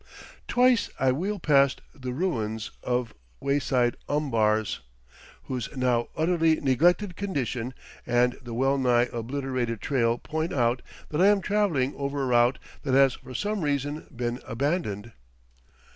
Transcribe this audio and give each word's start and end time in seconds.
Twice 0.47 0.89
I 0.99 1.11
wheel 1.11 1.37
past 1.37 1.79
the 1.93 2.11
ruins 2.11 2.71
of 2.81 3.13
wayside 3.39 3.97
umbars, 4.09 4.79
whose 5.43 5.69
now 5.77 6.07
utterly 6.17 6.59
neglected 6.59 7.15
condition 7.15 7.75
and 8.07 8.33
the 8.41 8.55
well 8.55 8.79
nigh 8.79 9.09
obliterated 9.13 9.79
trail 9.79 10.17
point 10.17 10.53
out 10.53 10.81
that 11.09 11.21
I 11.21 11.27
am 11.27 11.39
travelling 11.41 11.93
over 11.95 12.23
a 12.23 12.25
route 12.25 12.57
that 12.81 12.95
has 12.95 13.13
for 13.13 13.35
some 13.35 13.61
reason 13.61 14.07
been 14.15 14.41
abandoned. 14.47 15.11